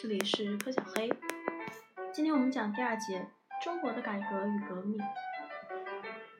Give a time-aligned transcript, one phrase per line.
[0.00, 1.12] 这里是柯小黑。
[2.12, 3.26] 今天我们讲第二节
[3.60, 4.96] 中国的改革与革命。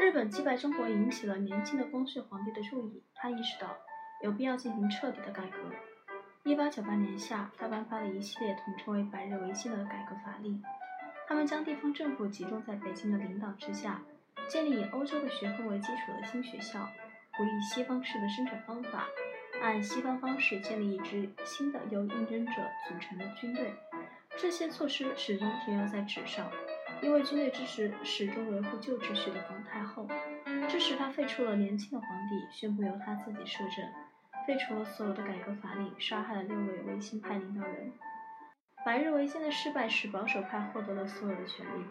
[0.00, 3.76] 日本击败中国引起了年轻的光绪皇帝的注意，他意识到
[4.22, 5.58] 有必要进行彻底的改革。
[6.44, 10.62] 一八九八年夏，他颁发了一系列统称为“百日维新”的改革法令。
[11.28, 14.00] 他们将地方政府集中在北京的领导之下，
[14.48, 16.88] 建立以欧洲的学风为基础的新学校，
[17.36, 19.06] 鼓励西方式的生产方法。
[19.62, 22.52] 按西方方式建立一支新的由应征者
[22.88, 23.72] 组成的军队，
[24.36, 26.50] 这些措施始终停留在纸上，
[27.00, 30.08] 因为军队支持始终维护旧秩序的皇太后。
[30.68, 33.88] 这时，他废除了年轻的皇帝，宣布由他自己摄政，
[34.44, 37.92] 废除了所有的改革法令，杀害了六位维新派领导人。
[38.84, 41.84] 百日维新的失败使保守派获得了所有的权利，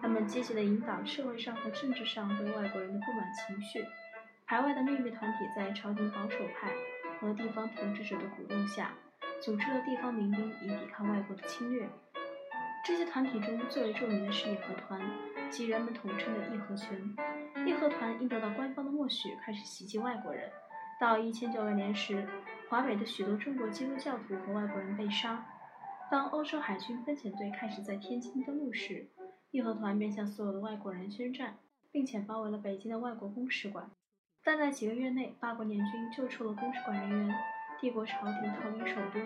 [0.00, 3.84] 他们积极地引导社会上和政治上对外国人的不满情绪。
[4.44, 6.68] 排外的秘密团体在朝廷保守派。
[7.22, 8.92] 和地方统治者的鼓动下，
[9.40, 11.88] 组织了地方民兵以抵抗外国的侵略。
[12.84, 15.00] 这些团体中最为著名的是义和团，
[15.48, 16.98] 即人们统称的义和拳。
[17.64, 20.50] 义和团因得到官方的默许，开始袭击外国人。
[21.00, 22.26] 到一千九百年时，
[22.68, 25.46] 华北的许多中国基督教徒和外国人被杀。
[26.10, 29.08] 当欧洲海军分遣队开始在天津登陆时，
[29.52, 31.56] 义和团便向所有的外国人宣战，
[31.92, 33.88] 并且包围了北京的外国公使馆。
[34.44, 37.36] 但在几个月内，八国联军救出了公使馆人员，
[37.80, 39.20] 帝国朝廷逃离首都，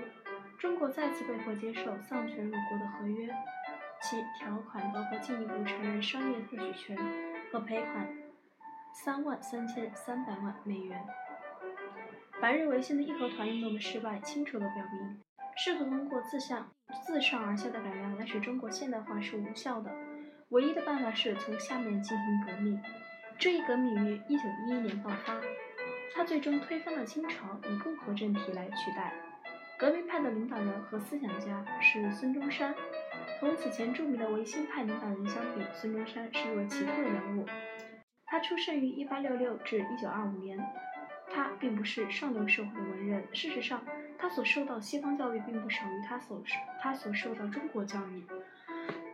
[0.58, 3.34] 中国再次被迫接受丧权辱国的合约，
[4.02, 6.98] 其条款包括进一步承认商业特许权
[7.50, 8.06] 和赔款
[8.92, 11.02] 三万三千三百万美元。
[12.38, 15.22] 白日维新的义和团运动的失败，清楚地表明，
[15.56, 16.68] 试图通过自下
[17.06, 19.90] 自上而下的改良来使中国现代化是无效的，
[20.50, 22.78] 唯一的办法是从下面进行革命。
[23.46, 25.40] 这一革命于一九一一年爆发，
[26.12, 29.14] 它最终推翻了清朝，以共和政体来取代。
[29.78, 32.74] 革命派的领导人和思想家是孙中山。
[33.38, 37.46] 同此前著名的维新派领导人相比，孙中山是一位奇特的人物。
[38.24, 40.58] 他出生于一八六六至一九二五年，
[41.32, 43.24] 他并不是上流社会的文人。
[43.32, 43.80] 事实上，
[44.18, 46.42] 他所受到西方教育并不少于他所
[46.80, 48.26] 他所受到中国教育。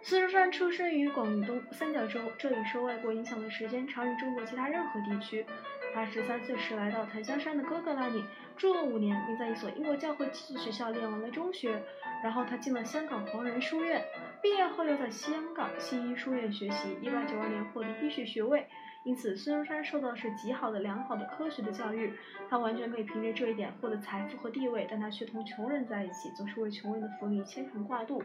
[0.05, 5.47] 孙中山出生于广东三角洲，这里受外国影响的时间长于中国其他任何地区。
[5.95, 8.25] 他十三岁时来到檀香山的哥哥那里
[8.57, 11.81] 住了五年，并在一所英国教会寄宿学校念完了中学。
[12.21, 14.05] 然后他进了香港黄仁书院，
[14.43, 16.97] 毕业后又在香港西医书院学习。
[17.01, 18.67] 一八九二年获得医学学位。
[19.05, 22.13] 因此，孙中山受到的是极好的、良好的科学的教育。
[22.51, 28.21] 他完全可以凭借这一点获得财富和地位，但他却同穷人在一起，总是为穷人的福利牵肠挂肚。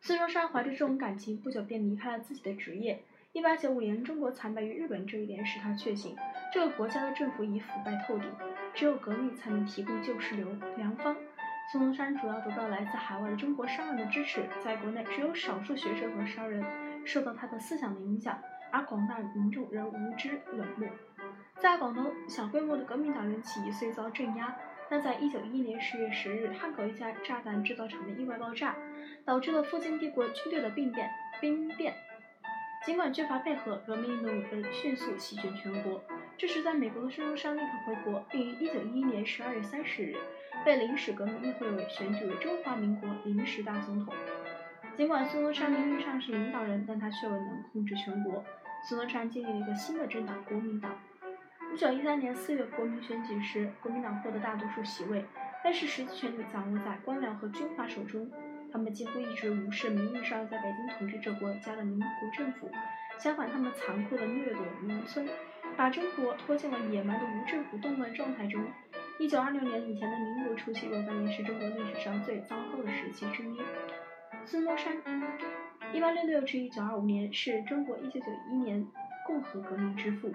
[0.00, 3.02] 孙中山怀着这种感情，不久便离开了自己的职业。
[3.32, 6.16] 一八九五年，中国惨败于日本这一点使他确信，
[6.52, 8.30] 这个国家的政府已腐败透顶，
[8.74, 11.14] 只有革命才能提供救世流良方。
[11.70, 16.64] 孙中山主要得到来自海外的中国商人的支持，在国内只有少数学生和商人
[17.04, 18.38] 受到他的思想的影响，
[18.72, 20.88] 而广大民众仍无知冷漠。
[21.58, 24.56] 在广东，小规模的革命党人起义虽遭镇压。
[24.90, 28.74] 但在一九一一年十月十日，汉口一家炸弹制造厂的意外爆炸，
[29.24, 31.10] 导致了附近帝国军队的兵变。
[31.40, 31.94] 兵变，
[32.84, 36.02] 尽管缺乏配合，革命运动仍迅速席卷全国。
[36.36, 40.16] 这时，在美国的孙中山立刻回国，并于一九一一年十二月三十日
[40.64, 44.14] 被临时革命议会委选举为中华民国临时大总统。
[44.96, 48.42] 尽管孙中山名义上是领导人，但他却未能控制全国。
[48.88, 50.90] 孙中山建立了一个新的政党——国民党。
[51.72, 55.24] 一九一三年四月国民选举时，国民党获得大多数席位，
[55.62, 58.28] 但是实际权力掌握在官僚和军阀手中。
[58.70, 62.70] 他们几乎一直无视名义上在北京统治这国家的民国政府，
[63.18, 65.26] 相反，他们残酷地掠夺农村，
[65.76, 68.60] 把中国拖进了野蛮的无政府动乱状态中。
[69.18, 73.58] 一九二六年以前的民国初期若干年是中国历史上最糟糕的时期之一。
[74.44, 74.96] 孙中山，
[75.92, 78.86] 一八六六至一九二五年是中国一九九一年
[79.26, 80.30] 共和革命之父。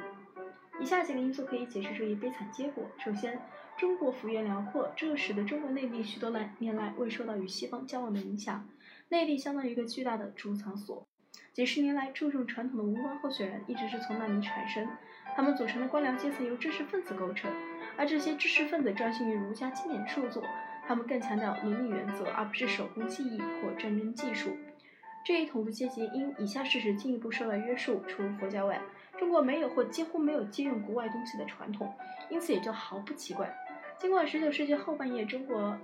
[0.83, 2.83] 以下几个因素可以解释这一悲惨结果。
[2.97, 3.39] 首先，
[3.77, 8.67] 中国幅员辽阔，这使得中国内地许多来年来未受到与西方交往的影响。
[9.07, 11.07] 内地相当于一个巨大的储藏所，
[11.53, 14.85] 几十年来注重传统的文官候选人一直是从那里产生。
[15.33, 17.49] 他们组成的官僚阶层由知识分子构成，
[17.95, 20.43] 而这些知识分子专心于儒家经典著作，
[20.85, 24.57] 他们更强调伦理原则，而不是手工技艺或战争技术。
[25.23, 28.81] 这一统治阶级因以下事实进一步受到约束：除佛教外。
[29.17, 31.93] 中国没有或几乎没有借用国外东西的传统，
[32.29, 33.53] 因此也就毫不奇怪。
[33.97, 35.77] 尽管19世纪后半叶中国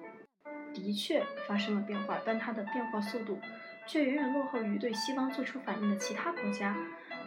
[0.74, 3.40] 的确发生了变化，但它的变化速度
[3.88, 6.76] 却远远落后于对西方做出反应的其他国家。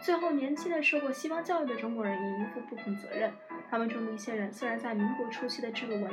[0.01, 3.31] 最后，年轻的受过西方教育的中国人也应负部分责任。
[3.69, 6.11] 他们中的一些人虽然在民国初期的制度完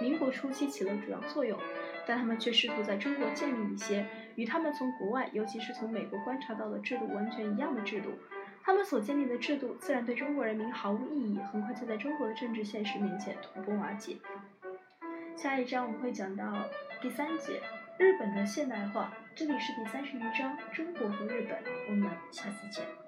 [0.00, 1.58] 民国初期起了主要作用，
[2.06, 4.04] 但他们却试图在中国建立一些
[4.34, 8.10] 与他们从国外，尤其是从美国观察到的制度完全一样的制度。
[8.66, 14.16] 他们所建立的制度自然对中国人民毫无意义，很快就在中国的政治现实面前土崩瓦解。
[15.36, 16.64] 下一章我们会讲到
[17.02, 17.60] 第三节
[17.98, 23.03] 日本的现代化，这里是第三十一章中国和日本，我们下次见。